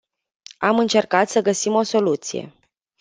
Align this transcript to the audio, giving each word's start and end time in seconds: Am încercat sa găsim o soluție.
Am 0.57 0.79
încercat 0.79 1.29
sa 1.29 1.39
găsim 1.41 1.73
o 1.73 1.83
soluție. 1.83 2.53